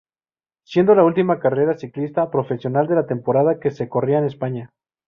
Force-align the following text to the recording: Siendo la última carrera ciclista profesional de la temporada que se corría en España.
Siendo 0.63 0.95
la 0.95 1.03
última 1.03 1.37
carrera 1.37 1.77
ciclista 1.77 2.31
profesional 2.31 2.87
de 2.87 2.95
la 2.95 3.05
temporada 3.05 3.59
que 3.59 3.69
se 3.69 3.87
corría 3.87 4.17
en 4.17 4.25
España. 4.25 4.71